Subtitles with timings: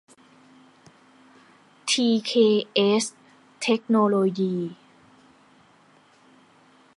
[1.89, 2.31] ที เค
[2.73, 3.05] เอส
[3.61, 4.57] เทคโนโลยี